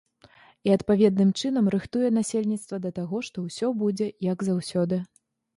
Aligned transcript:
І 0.67 0.71
адпаведным 0.77 1.33
чынам 1.41 1.69
рыхтуе 1.75 2.09
насельніцтва 2.17 2.81
да 2.87 2.93
таго, 3.01 3.21
што 3.31 3.47
ўсё 3.47 3.73
будзе, 3.83 4.07
як 4.33 4.51
заўсёды. 4.53 5.01